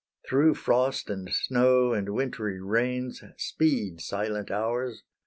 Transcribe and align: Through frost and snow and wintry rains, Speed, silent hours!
Through 0.27 0.55
frost 0.55 1.11
and 1.11 1.31
snow 1.31 1.93
and 1.93 2.09
wintry 2.15 2.59
rains, 2.59 3.23
Speed, 3.37 4.01
silent 4.01 4.49
hours! 4.49 5.03